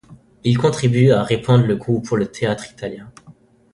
Il 0.43 0.57
contribue 0.57 1.11
à 1.11 1.21
répandre 1.21 1.67
le 1.67 1.75
goût 1.75 2.01
pour 2.01 2.17
le 2.17 2.25
théâtre 2.25 2.71
italien. 2.71 3.11